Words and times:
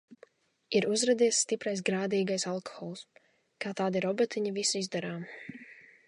Ir 0.77 0.85
uzradies 0.93 1.41
stiprais 1.43 1.83
grādīgais 1.89 2.45
alkohols. 2.53 3.03
Kā 3.65 3.73
tādi 3.81 4.01
robotiņi 4.07 4.55
visu 4.59 4.81
izdarām. 4.85 5.21